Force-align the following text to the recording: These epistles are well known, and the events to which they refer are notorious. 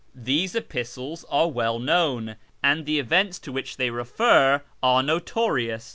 These 0.15 0.55
epistles 0.55 1.25
are 1.29 1.47
well 1.47 1.77
known, 1.77 2.35
and 2.63 2.87
the 2.87 2.97
events 2.97 3.37
to 3.37 3.51
which 3.51 3.77
they 3.77 3.91
refer 3.91 4.63
are 4.81 5.03
notorious. 5.03 5.89